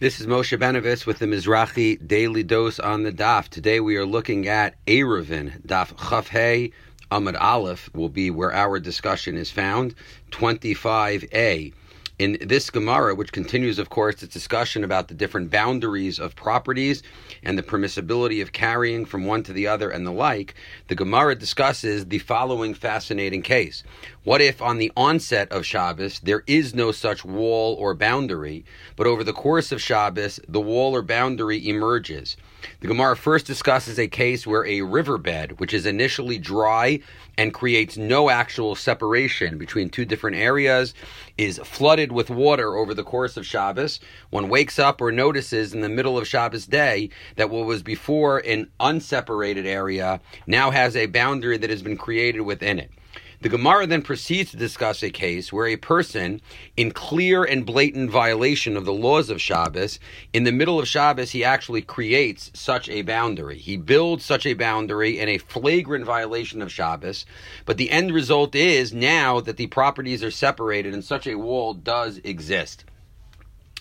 This 0.00 0.20
is 0.20 0.28
Moshe 0.28 0.56
Benovitz 0.56 1.06
with 1.06 1.18
the 1.18 1.26
Mizrahi 1.26 2.06
Daily 2.06 2.44
Dose 2.44 2.78
on 2.78 3.02
the 3.02 3.10
Daf. 3.10 3.48
Today 3.48 3.80
we 3.80 3.96
are 3.96 4.06
looking 4.06 4.46
at 4.46 4.76
Eruvin, 4.86 5.60
Daf 5.66 5.92
Chafhei 5.96 6.72
Amud 7.10 7.36
Aleph 7.40 7.90
will 7.92 8.08
be 8.08 8.30
where 8.30 8.52
our 8.52 8.78
discussion 8.78 9.36
is 9.36 9.50
found, 9.50 9.96
25a 10.30 11.72
in 12.18 12.36
this 12.40 12.68
Gemara, 12.70 13.14
which 13.14 13.30
continues, 13.30 13.78
of 13.78 13.90
course, 13.90 14.22
its 14.22 14.32
discussion 14.32 14.82
about 14.82 15.08
the 15.08 15.14
different 15.14 15.50
boundaries 15.50 16.18
of 16.18 16.34
properties 16.34 17.02
and 17.42 17.56
the 17.56 17.62
permissibility 17.62 18.42
of 18.42 18.52
carrying 18.52 19.04
from 19.04 19.24
one 19.24 19.44
to 19.44 19.52
the 19.52 19.68
other 19.68 19.90
and 19.90 20.06
the 20.06 20.12
like, 20.12 20.54
the 20.88 20.96
Gemara 20.96 21.36
discusses 21.36 22.06
the 22.06 22.18
following 22.18 22.74
fascinating 22.74 23.42
case. 23.42 23.84
What 24.24 24.40
if 24.40 24.60
on 24.60 24.78
the 24.78 24.90
onset 24.96 25.50
of 25.52 25.64
Shabbos 25.64 26.18
there 26.20 26.42
is 26.46 26.74
no 26.74 26.90
such 26.90 27.24
wall 27.24 27.74
or 27.74 27.94
boundary, 27.94 28.64
but 28.96 29.06
over 29.06 29.22
the 29.22 29.32
course 29.32 29.70
of 29.70 29.80
Shabbos 29.80 30.40
the 30.48 30.60
wall 30.60 30.94
or 30.94 31.02
boundary 31.02 31.68
emerges? 31.68 32.36
The 32.80 32.88
Gemara 32.88 33.16
first 33.16 33.46
discusses 33.46 33.98
a 33.98 34.08
case 34.08 34.46
where 34.46 34.64
a 34.66 34.82
riverbed, 34.82 35.58
which 35.60 35.74
is 35.74 35.86
initially 35.86 36.38
dry 36.38 37.00
and 37.36 37.54
creates 37.54 37.96
no 37.96 38.30
actual 38.30 38.74
separation 38.74 39.58
between 39.58 39.90
two 39.90 40.04
different 40.04 40.36
areas, 40.36 40.94
is 41.36 41.60
flooded 41.64 42.12
with 42.12 42.30
water 42.30 42.76
over 42.76 42.94
the 42.94 43.04
course 43.04 43.36
of 43.36 43.46
Shabbos. 43.46 44.00
One 44.30 44.48
wakes 44.48 44.78
up 44.78 45.00
or 45.00 45.12
notices 45.12 45.72
in 45.74 45.80
the 45.80 45.88
middle 45.88 46.18
of 46.18 46.26
Shabbos 46.26 46.66
day 46.66 47.10
that 47.36 47.50
what 47.50 47.66
was 47.66 47.82
before 47.82 48.38
an 48.38 48.70
unseparated 48.80 49.66
area 49.66 50.20
now 50.46 50.70
has 50.70 50.96
a 50.96 51.06
boundary 51.06 51.58
that 51.58 51.70
has 51.70 51.82
been 51.82 51.96
created 51.96 52.40
within 52.40 52.78
it. 52.78 52.90
The 53.40 53.48
Gemara 53.48 53.86
then 53.86 54.02
proceeds 54.02 54.50
to 54.50 54.56
discuss 54.56 55.00
a 55.00 55.10
case 55.10 55.52
where 55.52 55.68
a 55.68 55.76
person, 55.76 56.40
in 56.76 56.90
clear 56.90 57.44
and 57.44 57.64
blatant 57.64 58.10
violation 58.10 58.76
of 58.76 58.84
the 58.84 58.92
laws 58.92 59.30
of 59.30 59.40
Shabbos, 59.40 60.00
in 60.32 60.42
the 60.42 60.50
middle 60.50 60.80
of 60.80 60.88
Shabbos, 60.88 61.30
he 61.30 61.44
actually 61.44 61.82
creates 61.82 62.50
such 62.52 62.88
a 62.88 63.02
boundary. 63.02 63.56
He 63.56 63.76
builds 63.76 64.24
such 64.24 64.44
a 64.44 64.54
boundary 64.54 65.20
in 65.20 65.28
a 65.28 65.38
flagrant 65.38 66.04
violation 66.04 66.60
of 66.60 66.72
Shabbos, 66.72 67.26
but 67.64 67.76
the 67.76 67.92
end 67.92 68.12
result 68.12 68.56
is 68.56 68.92
now 68.92 69.38
that 69.38 69.56
the 69.56 69.68
properties 69.68 70.24
are 70.24 70.32
separated 70.32 70.92
and 70.92 71.04
such 71.04 71.28
a 71.28 71.36
wall 71.36 71.74
does 71.74 72.20
exist. 72.24 72.86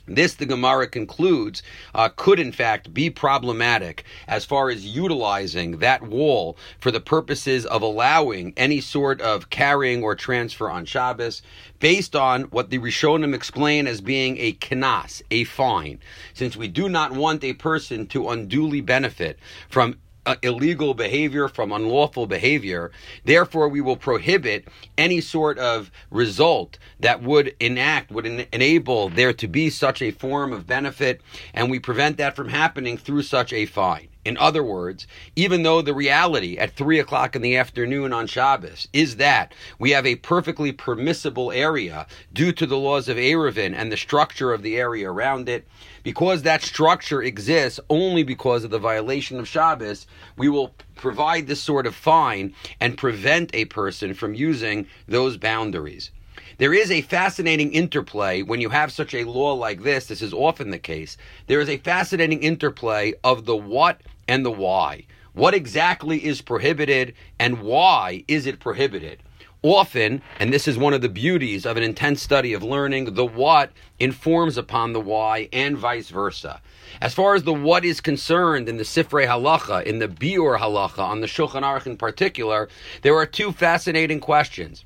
This, 0.07 0.35
the 0.35 0.45
Gemara 0.45 0.87
concludes, 0.87 1.61
uh, 1.93 2.09
could 2.15 2.39
in 2.39 2.53
fact 2.53 2.93
be 2.93 3.09
problematic 3.09 4.05
as 4.27 4.45
far 4.45 4.69
as 4.69 4.85
utilizing 4.85 5.79
that 5.79 6.01
wall 6.01 6.57
for 6.79 6.91
the 6.91 7.01
purposes 7.01 7.65
of 7.65 7.81
allowing 7.81 8.53
any 8.55 8.79
sort 8.79 9.19
of 9.19 9.49
carrying 9.49 10.03
or 10.03 10.15
transfer 10.15 10.69
on 10.69 10.85
Shabbos, 10.85 11.41
based 11.79 12.15
on 12.15 12.43
what 12.43 12.69
the 12.69 12.79
Rishonim 12.79 13.35
explain 13.35 13.85
as 13.85 13.99
being 13.99 14.37
a 14.37 14.53
kinas, 14.53 15.21
a 15.29 15.43
fine. 15.43 15.99
Since 16.33 16.55
we 16.55 16.69
do 16.69 16.87
not 16.87 17.11
want 17.11 17.43
a 17.43 17.53
person 17.53 18.07
to 18.07 18.29
unduly 18.29 18.81
benefit 18.81 19.37
from 19.69 19.97
uh, 20.27 20.35
illegal 20.43 20.93
behavior 20.93 21.47
from 21.47 21.71
unlawful 21.71 22.27
behavior. 22.27 22.91
Therefore, 23.25 23.69
we 23.69 23.81
will 23.81 23.97
prohibit 23.97 24.67
any 24.97 25.21
sort 25.21 25.57
of 25.57 25.89
result 26.11 26.77
that 26.99 27.23
would 27.23 27.55
enact, 27.59 28.11
would 28.11 28.27
en- 28.27 28.47
enable 28.53 29.09
there 29.09 29.33
to 29.33 29.47
be 29.47 29.69
such 29.71 30.01
a 30.01 30.11
form 30.11 30.53
of 30.53 30.67
benefit, 30.67 31.21
and 31.53 31.71
we 31.71 31.79
prevent 31.79 32.17
that 32.17 32.35
from 32.35 32.49
happening 32.49 32.97
through 32.97 33.23
such 33.23 33.53
a 33.53 33.65
fine. 33.65 34.09
In 34.27 34.37
other 34.39 34.61
words, 34.61 35.07
even 35.37 35.63
though 35.63 35.81
the 35.81 35.93
reality 35.93 36.57
at 36.57 36.75
3 36.75 36.99
o'clock 36.99 37.33
in 37.33 37.41
the 37.41 37.55
afternoon 37.55 38.11
on 38.11 38.27
Shabbos 38.27 38.89
is 38.91 39.15
that 39.15 39.53
we 39.79 39.91
have 39.91 40.05
a 40.05 40.17
perfectly 40.17 40.73
permissible 40.73 41.49
area 41.49 42.05
due 42.33 42.51
to 42.51 42.65
the 42.65 42.77
laws 42.77 43.07
of 43.07 43.15
Eruvin 43.15 43.73
and 43.73 43.89
the 43.89 43.95
structure 43.95 44.51
of 44.51 44.63
the 44.63 44.75
area 44.75 45.09
around 45.09 45.47
it, 45.47 45.65
because 46.03 46.41
that 46.41 46.61
structure 46.61 47.21
exists 47.21 47.79
only 47.89 48.23
because 48.23 48.65
of 48.65 48.69
the 48.69 48.79
violation 48.79 49.39
of 49.39 49.47
Shabbos, 49.47 50.05
we 50.35 50.49
will 50.49 50.75
provide 50.95 51.47
this 51.47 51.63
sort 51.63 51.87
of 51.87 51.95
fine 51.95 52.53
and 52.81 52.97
prevent 52.97 53.51
a 53.53 53.63
person 53.63 54.13
from 54.13 54.33
using 54.33 54.87
those 55.07 55.37
boundaries. 55.37 56.11
There 56.57 56.73
is 56.73 56.91
a 56.91 57.01
fascinating 57.01 57.71
interplay 57.71 58.41
when 58.41 58.59
you 58.59 58.69
have 58.69 58.91
such 58.91 59.13
a 59.13 59.23
law 59.23 59.53
like 59.53 59.83
this. 59.83 60.07
This 60.07 60.21
is 60.21 60.33
often 60.33 60.71
the 60.71 60.79
case. 60.79 61.15
There 61.45 61.61
is 61.61 61.69
a 61.69 61.77
fascinating 61.77 62.41
interplay 62.43 63.13
of 63.23 63.45
the 63.45 63.55
what 63.55 64.01
and 64.27 64.45
the 64.45 64.51
why. 64.51 65.05
What 65.33 65.53
exactly 65.53 66.25
is 66.25 66.41
prohibited 66.41 67.13
and 67.39 67.61
why 67.61 68.23
is 68.27 68.47
it 68.47 68.59
prohibited? 68.59 69.21
Often, 69.61 70.21
and 70.39 70.53
this 70.53 70.67
is 70.67 70.77
one 70.77 70.93
of 70.93 71.01
the 71.01 71.09
beauties 71.09 71.65
of 71.65 71.77
an 71.77 71.83
intense 71.83 72.21
study 72.21 72.53
of 72.53 72.63
learning, 72.63 73.13
the 73.15 73.25
what 73.25 73.71
informs 73.99 74.57
upon 74.57 74.93
the 74.93 74.99
why 74.99 75.49
and 75.51 75.77
vice 75.77 76.09
versa. 76.09 76.61
As 77.01 77.13
far 77.13 77.35
as 77.35 77.43
the 77.43 77.53
what 77.53 77.83
is 77.83 78.01
concerned 78.01 78.69
in 78.69 78.77
the 78.77 78.83
Sifrei 78.83 79.27
Halacha, 79.27 79.83
in 79.83 79.99
the 79.99 80.07
Biur 80.07 80.59
Halacha, 80.59 80.99
on 80.99 81.21
the 81.21 81.27
Shulchan 81.27 81.63
Aruch 81.63 81.85
in 81.85 81.97
particular, 81.97 82.69
there 83.01 83.15
are 83.15 83.25
two 83.25 83.51
fascinating 83.51 84.19
questions 84.19 84.85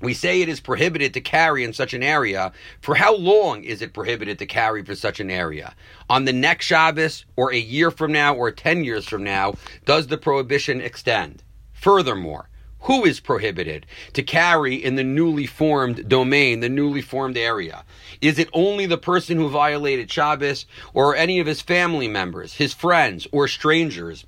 we 0.00 0.14
say 0.14 0.40
it 0.40 0.48
is 0.48 0.60
prohibited 0.60 1.12
to 1.14 1.20
carry 1.20 1.62
in 1.62 1.72
such 1.72 1.92
an 1.92 2.02
area. 2.02 2.52
For 2.80 2.94
how 2.94 3.14
long 3.14 3.64
is 3.64 3.82
it 3.82 3.92
prohibited 3.92 4.38
to 4.38 4.46
carry 4.46 4.82
for 4.82 4.94
such 4.94 5.20
an 5.20 5.30
area? 5.30 5.74
On 6.08 6.24
the 6.24 6.32
next 6.32 6.66
Shabbos, 6.66 7.26
or 7.36 7.52
a 7.52 7.58
year 7.58 7.90
from 7.90 8.12
now, 8.12 8.34
or 8.34 8.50
10 8.50 8.82
years 8.84 9.06
from 9.06 9.22
now, 9.22 9.54
does 9.84 10.06
the 10.06 10.16
prohibition 10.16 10.80
extend? 10.80 11.42
Furthermore, 11.72 12.48
who 12.84 13.04
is 13.04 13.20
prohibited 13.20 13.84
to 14.14 14.22
carry 14.22 14.74
in 14.74 14.94
the 14.94 15.04
newly 15.04 15.46
formed 15.46 16.08
domain, 16.08 16.60
the 16.60 16.68
newly 16.70 17.02
formed 17.02 17.36
area? 17.36 17.84
Is 18.22 18.38
it 18.38 18.48
only 18.54 18.86
the 18.86 18.96
person 18.96 19.36
who 19.36 19.50
violated 19.50 20.10
Shabbos, 20.10 20.64
or 20.94 21.14
any 21.14 21.40
of 21.40 21.46
his 21.46 21.60
family 21.60 22.08
members, 22.08 22.54
his 22.54 22.72
friends, 22.72 23.26
or 23.32 23.48
strangers 23.48 24.24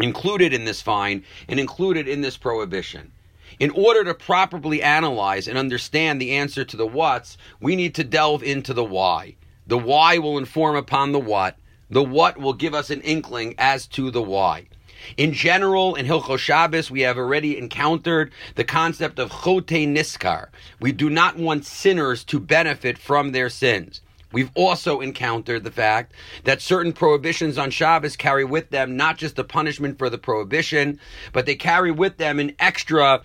included 0.00 0.52
in 0.52 0.64
this 0.64 0.82
fine 0.82 1.24
and 1.48 1.60
included 1.60 2.08
in 2.08 2.20
this 2.20 2.36
prohibition? 2.36 3.12
In 3.58 3.70
order 3.70 4.04
to 4.04 4.14
properly 4.14 4.82
analyze 4.82 5.48
and 5.48 5.56
understand 5.56 6.20
the 6.20 6.32
answer 6.32 6.64
to 6.64 6.76
the 6.76 6.86
what's, 6.86 7.38
we 7.60 7.76
need 7.76 7.94
to 7.94 8.04
delve 8.04 8.42
into 8.42 8.74
the 8.74 8.84
why. 8.84 9.36
The 9.66 9.78
why 9.78 10.18
will 10.18 10.38
inform 10.38 10.76
upon 10.76 11.12
the 11.12 11.18
what. 11.18 11.56
The 11.88 12.02
what 12.02 12.38
will 12.38 12.52
give 12.52 12.74
us 12.74 12.90
an 12.90 13.00
inkling 13.00 13.54
as 13.58 13.86
to 13.88 14.10
the 14.10 14.22
why. 14.22 14.66
In 15.16 15.32
general, 15.32 15.94
in 15.94 16.06
Hilchos 16.06 16.38
Shabbos, 16.38 16.90
we 16.90 17.02
have 17.02 17.16
already 17.16 17.56
encountered 17.56 18.32
the 18.56 18.64
concept 18.64 19.18
of 19.18 19.30
chote 19.30 19.86
niskar. 19.86 20.48
We 20.80 20.92
do 20.92 21.08
not 21.08 21.36
want 21.36 21.64
sinners 21.64 22.24
to 22.24 22.40
benefit 22.40 22.98
from 22.98 23.32
their 23.32 23.48
sins. 23.48 24.00
We've 24.32 24.50
also 24.54 25.00
encountered 25.00 25.64
the 25.64 25.70
fact 25.70 26.12
that 26.44 26.60
certain 26.60 26.92
prohibitions 26.92 27.56
on 27.56 27.70
Shabbos 27.70 28.16
carry 28.16 28.44
with 28.44 28.70
them 28.70 28.96
not 28.96 29.16
just 29.16 29.36
the 29.36 29.44
punishment 29.44 29.98
for 29.98 30.10
the 30.10 30.18
prohibition, 30.18 30.98
but 31.32 31.46
they 31.46 31.54
carry 31.54 31.92
with 31.92 32.16
them 32.16 32.40
an 32.40 32.54
extra 32.58 33.22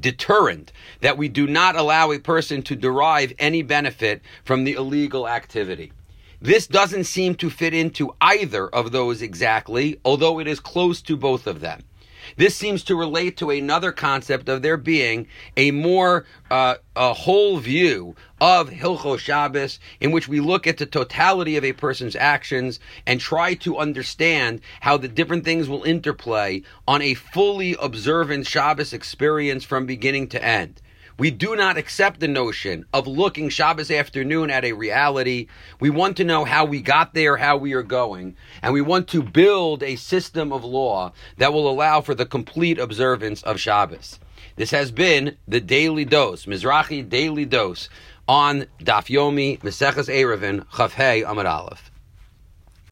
deterrent 0.00 0.72
that 1.00 1.16
we 1.16 1.28
do 1.28 1.46
not 1.46 1.76
allow 1.76 2.12
a 2.12 2.18
person 2.18 2.62
to 2.62 2.76
derive 2.76 3.32
any 3.38 3.62
benefit 3.62 4.22
from 4.44 4.64
the 4.64 4.72
illegal 4.72 5.28
activity. 5.28 5.92
This 6.40 6.66
doesn't 6.66 7.04
seem 7.04 7.34
to 7.36 7.48
fit 7.48 7.72
into 7.72 8.14
either 8.20 8.68
of 8.68 8.92
those 8.92 9.22
exactly, 9.22 9.98
although 10.04 10.38
it 10.38 10.46
is 10.46 10.60
close 10.60 11.00
to 11.02 11.16
both 11.16 11.46
of 11.46 11.60
them. 11.60 11.82
This 12.36 12.56
seems 12.56 12.82
to 12.84 12.96
relate 12.96 13.36
to 13.36 13.50
another 13.50 13.92
concept 13.92 14.48
of 14.48 14.62
there 14.62 14.76
being 14.76 15.26
a 15.56 15.70
more 15.70 16.26
uh, 16.50 16.76
a 16.94 17.12
whole 17.12 17.58
view 17.58 18.16
of 18.40 18.70
Hilchos 18.70 19.18
Shabbos, 19.18 19.78
in 20.00 20.10
which 20.10 20.28
we 20.28 20.40
look 20.40 20.66
at 20.66 20.78
the 20.78 20.86
totality 20.86 21.56
of 21.56 21.64
a 21.64 21.72
person's 21.72 22.16
actions 22.16 22.80
and 23.06 23.20
try 23.20 23.54
to 23.54 23.78
understand 23.78 24.60
how 24.80 24.96
the 24.96 25.08
different 25.08 25.44
things 25.44 25.68
will 25.68 25.84
interplay 25.84 26.62
on 26.86 27.02
a 27.02 27.14
fully 27.14 27.76
observant 27.80 28.46
Shabbos 28.46 28.92
experience 28.92 29.64
from 29.64 29.86
beginning 29.86 30.28
to 30.28 30.44
end. 30.44 30.80
We 31.18 31.30
do 31.30 31.56
not 31.56 31.78
accept 31.78 32.20
the 32.20 32.28
notion 32.28 32.84
of 32.92 33.06
looking 33.06 33.48
Shabbos 33.48 33.90
afternoon 33.90 34.50
at 34.50 34.66
a 34.66 34.72
reality. 34.72 35.46
We 35.80 35.88
want 35.88 36.18
to 36.18 36.24
know 36.24 36.44
how 36.44 36.66
we 36.66 36.82
got 36.82 37.14
there, 37.14 37.38
how 37.38 37.56
we 37.56 37.72
are 37.72 37.82
going, 37.82 38.36
and 38.60 38.74
we 38.74 38.82
want 38.82 39.08
to 39.08 39.22
build 39.22 39.82
a 39.82 39.96
system 39.96 40.52
of 40.52 40.62
law 40.62 41.12
that 41.38 41.54
will 41.54 41.70
allow 41.70 42.02
for 42.02 42.14
the 42.14 42.26
complete 42.26 42.78
observance 42.78 43.42
of 43.44 43.58
Shabbos. 43.58 44.20
This 44.56 44.72
has 44.72 44.90
been 44.90 45.38
the 45.48 45.60
Daily 45.60 46.04
Dose, 46.04 46.44
Mizrahi 46.44 47.08
Daily 47.08 47.46
Dose, 47.46 47.88
on 48.28 48.66
Daf 48.80 49.08
Yomi, 49.08 49.58
Meseches 49.60 50.10
Eruvin, 50.10 50.66
Chafhei 50.66 51.24
Amud 51.24 51.50
Aleph. 51.50 51.90